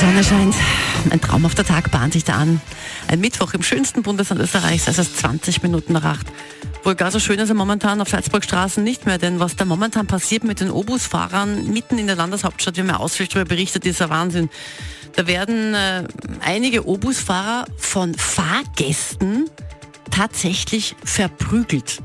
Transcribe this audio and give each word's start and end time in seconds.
Sonne 0.00 0.24
scheint. 0.24 0.54
Ein 1.10 1.20
traumhafter 1.20 1.62
Tag 1.62 1.90
bahnt 1.90 2.14
sich 2.14 2.24
da 2.24 2.36
an. 2.36 2.62
Ein 3.08 3.20
Mittwoch 3.20 3.52
im 3.52 3.62
schönsten 3.62 4.02
Bundesland 4.02 4.40
Österreichs, 4.40 4.88
es 4.88 4.96
ist 4.96 5.18
20 5.18 5.62
Minuten 5.62 5.92
nach 5.92 6.04
8. 6.04 6.26
Wohl 6.84 6.94
gar 6.94 7.10
so 7.10 7.20
schön 7.20 7.38
ist 7.38 7.50
er 7.50 7.54
momentan 7.54 8.00
auf 8.00 8.08
Salzburgstraßen 8.08 8.82
nicht 8.82 9.04
mehr, 9.04 9.18
denn 9.18 9.40
was 9.40 9.56
da 9.56 9.66
momentan 9.66 10.06
passiert 10.06 10.42
mit 10.42 10.60
den 10.60 10.70
Obusfahrern 10.70 11.70
mitten 11.70 11.98
in 11.98 12.06
der 12.06 12.16
Landeshauptstadt, 12.16 12.78
wie 12.78 12.82
man 12.82 12.96
ausführlich 12.96 13.28
darüber 13.34 13.50
berichtet, 13.50 13.84
ist 13.84 14.00
ein 14.00 14.08
Wahnsinn. 14.08 14.48
Da 15.16 15.26
werden 15.26 15.74
äh, 15.74 16.04
einige 16.40 16.88
Obusfahrer 16.88 17.66
von 17.76 18.14
Fahrgästen 18.14 19.50
tatsächlich 20.10 20.96
verprügelt. 21.04 22.00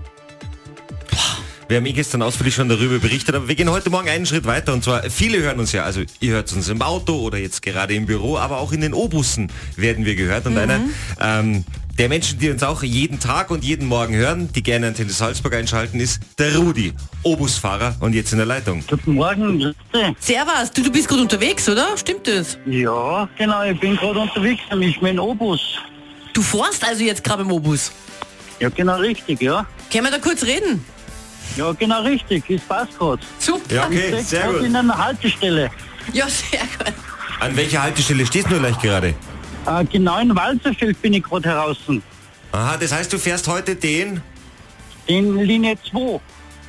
Wir 1.68 1.78
haben 1.78 1.86
eh 1.88 1.94
gestern 1.94 2.22
ausführlich 2.22 2.54
schon 2.54 2.70
darüber 2.70 3.00
berichtet, 3.00 3.34
aber 3.34 3.48
wir 3.48 3.56
gehen 3.56 3.72
heute 3.72 3.90
Morgen 3.90 4.08
einen 4.08 4.28
Schritt 4.28 4.46
weiter 4.46 4.72
und 4.72 4.84
zwar, 4.84 5.02
viele 5.10 5.40
hören 5.40 5.60
uns 5.60 5.72
ja, 5.72 5.84
also 5.84 6.02
ihr 6.20 6.34
hört 6.34 6.54
uns 6.54 6.70
im 6.70 6.82
Auto 6.84 7.16
oder 7.16 7.40
jetzt 7.40 7.64
gerade 7.64 7.96
im 7.96 8.06
Büro, 8.06 8.38
aber 8.38 8.60
auch 8.60 8.72
in 8.72 8.82
den 8.82 8.94
O-Bussen 8.94 9.52
werden 9.76 10.06
wir 10.06 10.16
gehört 10.16 10.46
und 10.46 10.54
Mhm. 10.54 10.60
einer 10.60 10.80
ähm, 11.20 11.66
der 11.98 12.08
Menschen, 12.10 12.38
die 12.38 12.52
uns 12.52 12.62
auch 12.62 12.84
jeden 12.84 13.20
Tag 13.20 13.50
und 13.50 13.64
jeden 13.64 13.88
Morgen 13.88 14.14
hören, 14.14 14.50
die 14.54 14.62
gerne 14.62 14.88
Antenne 14.88 15.10
Salzburg 15.10 15.56
einschalten, 15.56 16.00
ist 16.00 16.20
der 16.38 16.56
Rudi, 16.56 16.94
O-Busfahrer 17.24 17.96
und 18.00 18.14
jetzt 18.14 18.32
in 18.32 18.38
der 18.38 18.46
Leitung. 18.46 18.84
Guten 18.88 19.14
Morgen. 19.14 19.74
Servus, 20.20 20.72
du, 20.72 20.84
du 20.84 20.92
bist 20.92 21.08
gerade 21.08 21.22
unterwegs, 21.24 21.68
oder? 21.68 21.88
Stimmt 21.98 22.28
das? 22.28 22.60
Ja, 22.68 23.28
genau, 23.40 23.64
ich 23.64 23.80
bin 23.80 23.96
gerade 23.96 24.20
unterwegs, 24.20 24.62
nämlich 24.70 25.02
mit 25.02 25.14
dem 25.14 25.20
Obus. 25.20 25.62
Du 26.34 26.44
fährst 26.44 26.86
also 26.88 27.04
jetzt 27.04 27.24
gerade 27.24 27.42
im 27.42 27.52
Obus. 27.52 27.92
Ja, 28.60 28.70
genau 28.70 28.98
richtig, 28.98 29.42
ja. 29.42 29.66
Können 29.92 30.06
wir 30.06 30.12
da 30.12 30.20
kurz 30.20 30.44
reden? 30.44 30.84
Ja, 31.56 31.72
genau 31.74 32.02
richtig, 32.04 32.44
es 32.50 32.62
passt 32.62 32.98
gerade. 32.98 33.22
Super. 33.40 33.74
Ja, 33.74 33.86
okay, 33.86 34.16
Ich 34.20 34.28
sehr 34.28 34.48
gut. 34.52 34.64
in 34.64 34.76
einer 34.76 34.98
Haltestelle. 34.98 35.72
Ja, 36.14 36.28
sehr 36.28 36.60
gut. 36.60 36.94
An 37.40 37.56
welcher 37.56 37.84
Haltestelle 37.84 38.26
stehst 38.26 38.50
du 38.52 38.60
gleich 38.60 38.78
gerade? 38.80 39.14
Äh, 39.66 39.86
genau 39.92 40.20
in 40.20 40.36
Walzerfeld 40.36 41.02
bin 41.02 41.14
ich 41.14 41.24
gerade 41.24 41.50
heraus. 41.50 41.78
Aha, 42.52 42.78
das 42.78 42.92
heißt, 42.92 43.12
du 43.12 43.18
fährst 43.18 43.48
heute 43.48 43.76
den 43.76 44.22
In 45.08 45.38
Linie 45.40 45.78
2. 45.92 46.20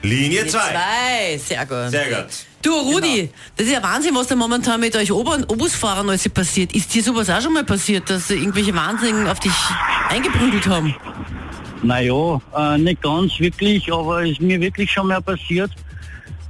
Linie 0.02 0.46
2. 0.46 0.58
Zwei, 0.58 1.38
sehr 1.38 1.66
gut. 1.66 1.90
Sehr 1.90 2.06
gut. 2.08 2.26
Du, 2.62 2.72
Rudi, 2.72 3.30
das 3.56 3.66
ist 3.66 3.72
ja 3.72 3.82
Wahnsinn, 3.82 4.14
was 4.14 4.26
da 4.26 4.34
momentan 4.34 4.80
mit 4.80 4.96
euch 4.96 5.12
Ober- 5.12 5.34
und 5.34 5.48
Obusfahrern 5.50 6.08
alles 6.08 6.28
passiert. 6.28 6.74
Ist 6.74 6.92
dir 6.94 7.02
sowas 7.02 7.30
auch 7.30 7.40
schon 7.40 7.52
mal 7.52 7.64
passiert, 7.64 8.10
dass 8.10 8.28
irgendwelche 8.30 8.74
Wahnsinnigen 8.74 9.28
auf 9.28 9.38
dich 9.40 9.52
eingeprügelt 10.08 10.66
haben? 10.66 10.94
Naja, 11.82 12.40
äh, 12.56 12.78
nicht 12.78 13.02
ganz 13.02 13.38
wirklich, 13.38 13.92
aber 13.92 14.24
ist 14.24 14.40
mir 14.40 14.60
wirklich 14.60 14.90
schon 14.90 15.08
mal 15.08 15.20
passiert. 15.20 15.70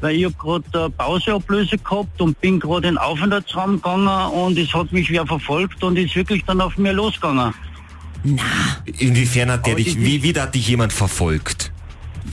Weil 0.00 0.16
ich 0.16 0.24
habe 0.26 0.34
gerade 0.34 0.90
Pauseablöse 0.90 1.78
gehabt 1.78 2.20
und 2.20 2.38
bin 2.40 2.60
gerade 2.60 2.88
in 2.88 2.94
den 2.94 2.98
Aufenthaltsraum 2.98 3.76
gegangen 3.76 4.30
und 4.32 4.58
es 4.58 4.72
hat 4.74 4.92
mich 4.92 5.10
wer 5.10 5.26
verfolgt 5.26 5.82
und 5.82 5.96
ist 5.96 6.14
wirklich 6.14 6.44
dann 6.44 6.60
auf 6.60 6.76
mir 6.76 6.92
losgegangen. 6.92 7.54
Na, 8.22 8.42
Inwiefern 8.98 9.50
hat 9.52 9.66
der 9.66 9.72
Aber 9.72 9.82
dich, 9.82 9.98
wie, 9.98 10.22
wie 10.22 10.38
hat 10.38 10.54
dich 10.54 10.68
jemand 10.68 10.92
verfolgt? 10.92 11.72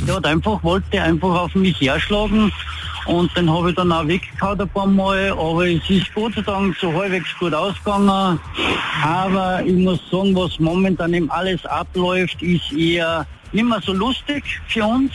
Der 0.08 0.16
hat 0.16 0.26
einfach, 0.26 0.62
wollte 0.64 1.02
einfach 1.02 1.30
auf 1.30 1.56
mich 1.56 1.80
herschlagen 1.80 2.52
und 3.06 3.36
den 3.36 3.52
habe 3.52 3.70
ich 3.70 3.76
dann 3.76 3.92
auch 3.92 4.08
weggehauen 4.08 4.62
ein 4.62 4.70
paar 4.70 4.88
Mal, 4.88 5.32
aber 5.32 5.68
es 5.68 5.90
ist 5.90 6.14
Gott 6.14 6.34
sei 6.36 6.42
Dank 6.42 6.76
so 6.80 6.94
halbwegs 6.94 7.38
gut 7.38 7.54
ausgegangen. 7.54 8.40
Aber 9.04 9.62
ich 9.66 9.73
muss 9.73 10.00
sagen, 10.09 10.36
was 10.36 10.58
momentan 10.59 11.14
eben 11.14 11.30
alles 11.30 11.66
abläuft, 11.66 12.42
ist 12.42 12.72
eher 12.72 13.26
nicht 13.52 13.66
mehr 13.66 13.81
so 13.81 13.94
lustig 13.94 14.44
für 14.68 14.86
uns. 14.86 15.12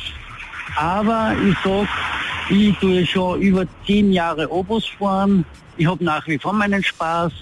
Aber 0.77 1.35
ich 1.47 1.57
sag, 1.65 1.89
ich 2.51 2.77
tue 2.79 3.07
schon 3.07 3.41
über 3.41 3.65
zehn 3.87 4.13
Jahre 4.13 4.51
Obus 4.53 4.87
fahren. 4.99 5.45
Ich 5.77 5.87
habe 5.87 6.05
nach 6.05 6.27
wie 6.27 6.39
vor 6.39 6.53
meinen 6.53 6.83
Spaß. 6.83 7.33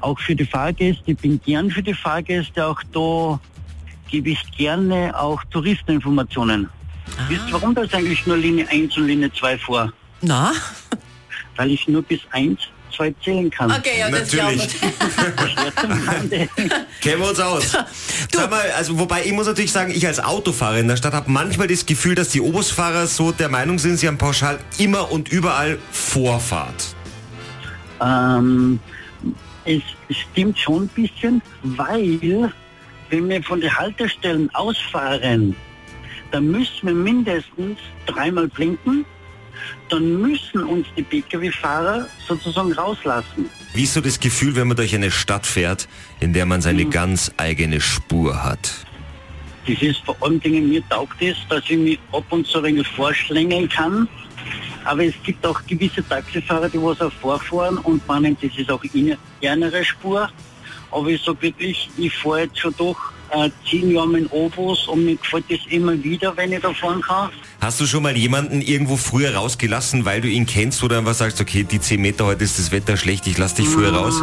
Auch 0.00 0.18
für 0.18 0.34
die 0.34 0.46
Fahrgäste. 0.46 1.12
Ich 1.12 1.18
bin 1.18 1.40
gern 1.44 1.70
für 1.70 1.82
die 1.82 1.94
Fahrgäste. 1.94 2.66
Auch 2.66 2.82
da 2.92 3.38
gebe 4.10 4.30
ich 4.30 4.50
gerne 4.56 5.12
auch 5.16 5.42
Touristeninformationen. 5.50 6.68
Wisst 7.28 7.42
ihr, 7.48 7.52
warum 7.52 7.74
das 7.74 7.92
eigentlich 7.92 8.26
nur 8.26 8.36
Linie 8.36 8.68
1 8.68 8.96
und 8.96 9.06
Linie 9.06 9.32
2 9.32 9.58
vor? 9.58 9.92
na? 10.20 10.52
Weil 11.56 11.70
ich 11.70 11.86
nur 11.86 12.02
bis 12.02 12.20
1, 12.30 12.58
2 12.96 13.14
zählen 13.22 13.50
kann. 13.50 13.70
Okay, 13.70 13.98
ja, 13.98 14.10
das 14.10 14.32
Natürlich. 14.32 14.68
Kennen 17.00 17.20
wir 17.20 17.28
uns 17.28 17.40
aus. 17.40 17.72
Sag 18.32 18.50
mal, 18.50 18.70
also 18.76 18.98
wobei 18.98 19.24
ich 19.24 19.32
muss 19.32 19.46
natürlich 19.46 19.72
sagen, 19.72 19.92
ich 19.94 20.06
als 20.06 20.18
Autofahrer 20.18 20.78
in 20.78 20.88
der 20.88 20.96
Stadt 20.96 21.12
habe 21.12 21.30
manchmal 21.30 21.66
das 21.66 21.84
Gefühl, 21.84 22.14
dass 22.14 22.28
die 22.30 22.40
Obusfahrer 22.40 23.06
so 23.06 23.32
der 23.32 23.48
Meinung 23.50 23.78
sind, 23.78 23.98
sie 23.98 24.08
haben 24.08 24.18
pauschal 24.18 24.58
immer 24.78 25.10
und 25.12 25.28
überall 25.30 25.78
Vorfahrt. 25.90 26.94
ähm, 28.00 28.80
es 29.64 29.82
stimmt 30.10 30.58
schon 30.58 30.84
ein 30.84 30.88
bisschen, 30.88 31.42
weil 31.62 32.52
wenn 33.10 33.28
wir 33.28 33.42
von 33.42 33.60
den 33.60 33.76
Haltestellen 33.76 34.48
ausfahren, 34.54 35.54
dann 36.32 36.50
müssen 36.50 36.88
wir 36.88 36.94
mindestens 36.94 37.78
dreimal 38.06 38.48
blinken, 38.48 39.04
dann 39.90 40.20
müssen 40.20 40.64
uns 40.64 40.86
die 40.96 41.02
Pkw-Fahrer 41.02 42.08
sozusagen 42.26 42.72
rauslassen. 42.72 43.48
Wie 43.74 43.84
ist 43.84 43.94
so 43.94 44.00
das 44.00 44.18
Gefühl, 44.18 44.56
wenn 44.56 44.66
man 44.66 44.76
durch 44.76 44.94
eine 44.94 45.10
Stadt 45.10 45.46
fährt, 45.46 45.88
in 46.20 46.32
der 46.32 46.46
man 46.46 46.60
seine 46.60 46.86
ganz 46.86 47.30
eigene 47.36 47.80
Spur 47.80 48.42
hat? 48.42 48.86
Das 49.66 49.80
ist 49.80 49.98
vor 50.04 50.16
allem 50.20 50.40
Dingen, 50.40 50.68
mir 50.68 50.82
taugt 50.88 51.22
es, 51.22 51.36
dass 51.48 51.62
ich 51.68 51.78
mich 51.78 51.98
ab 52.10 52.24
und 52.30 52.46
zu 52.46 52.58
ein 52.58 52.64
wenig 52.64 52.88
vorschlängeln 52.88 53.68
kann. 53.68 54.08
Aber 54.84 55.04
es 55.04 55.14
gibt 55.22 55.46
auch 55.46 55.60
gewisse 55.66 56.06
Taxifahrer, 56.08 56.68
die 56.68 56.82
was 56.82 57.00
auch 57.00 57.12
vorfahren 57.12 57.78
und 57.78 58.06
meinen, 58.08 58.36
das 58.42 58.56
ist 58.56 58.70
auch 58.70 58.82
ihre 58.92 59.16
ihre 59.40 59.84
Spur. 59.84 60.28
Aber 60.90 61.08
ich 61.08 61.22
sage 61.22 61.40
wirklich, 61.42 61.88
ich 61.96 62.12
fahre 62.16 62.40
jetzt 62.40 62.58
schon 62.58 62.74
doch 62.76 63.12
äh, 63.32 63.50
zehn 63.68 63.90
Jahre 63.90 64.08
mit 64.08 64.24
dem 64.24 64.32
Obus 64.32 64.86
und 64.88 65.04
mir 65.04 65.16
gefällt 65.16 65.44
das 65.48 65.60
immer 65.70 66.02
wieder, 66.02 66.36
wenn 66.36 66.52
ich 66.52 66.60
da 66.60 66.72
fahren 66.72 67.00
kann. 67.00 67.30
Hast 67.60 67.80
du 67.80 67.86
schon 67.86 68.02
mal 68.02 68.16
jemanden 68.16 68.60
irgendwo 68.60 68.96
früher 68.96 69.34
rausgelassen, 69.34 70.04
weil 70.04 70.20
du 70.20 70.28
ihn 70.28 70.46
kennst 70.46 70.82
oder 70.82 70.98
einfach 70.98 71.14
sagst, 71.14 71.40
okay, 71.40 71.64
die 71.64 71.80
10 71.80 72.00
Meter 72.00 72.26
heute 72.26 72.44
ist 72.44 72.58
das 72.58 72.72
Wetter 72.72 72.96
schlecht, 72.96 73.26
ich 73.26 73.38
lass 73.38 73.54
dich 73.54 73.68
früher 73.68 73.94
raus? 73.94 74.22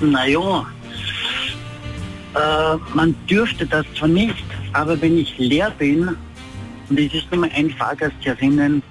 Naja, 0.00 0.66
äh, 2.34 2.76
man 2.94 3.14
dürfte 3.28 3.66
das 3.66 3.84
zwar 3.98 4.08
nicht, 4.08 4.44
aber 4.72 5.00
wenn 5.00 5.18
ich 5.18 5.36
leer 5.38 5.70
bin 5.78 6.16
und 6.88 6.98
es 6.98 7.12
ist 7.12 7.30
nur 7.30 7.42
mal 7.42 7.50
ein 7.54 7.70
Fahrgast 7.70 8.16
herinnen, 8.22 8.82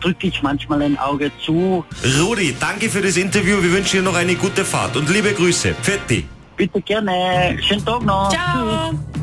drücke 0.00 0.28
ich 0.28 0.42
manchmal 0.42 0.82
ein 0.82 0.96
Auge 0.98 1.30
zu. 1.44 1.84
Rudi, 2.20 2.54
danke 2.58 2.88
für 2.88 3.02
das 3.02 3.16
Interview, 3.16 3.62
wir 3.62 3.72
wünschen 3.72 3.98
dir 3.98 4.02
noch 4.02 4.14
eine 4.14 4.36
gute 4.36 4.64
Fahrt 4.64 4.96
und 4.96 5.10
liebe 5.10 5.32
Grüße. 5.32 5.74
Fetti. 5.82 6.24
Bitte 6.56 6.80
gerne. 6.80 7.58
Schönen 7.60 7.84
Tag 7.84 8.02
noch. 8.02 8.30
Ciao. 8.30 8.92